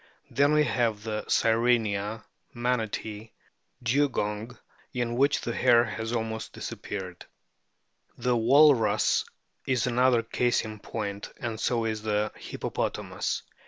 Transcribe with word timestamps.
Then 0.31 0.53
we 0.53 0.63
have 0.63 1.03
the 1.03 1.25
Sirenia, 1.27 2.23
Manatee, 2.55 3.33
Dugong, 3.83 4.57
in 4.93 5.13
which 5.15 5.41
the 5.41 5.53
hair 5.53 5.83
has 5.83 6.11
almost 6.11 6.53
disappeared. 6.53 7.23
The 8.17 8.35
Walrus 8.35 9.25
is 9.67 9.85
another 9.85 10.23
case 10.23 10.61
in 10.65 10.79
point, 10.79 11.31
and 11.39 11.59
so 11.59 11.85
is 11.85 12.01
the 12.01 12.31
Hippopotamus. 12.35 13.43